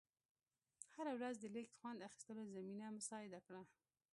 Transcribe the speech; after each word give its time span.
هره 0.95 1.11
ورځ 1.17 1.35
د 1.39 1.45
لیږ 1.55 1.69
خوند 1.79 1.99
اخېستو 2.07 2.49
زمینه 2.55 2.87
مساعده 2.97 3.39
کړه. 3.47 3.61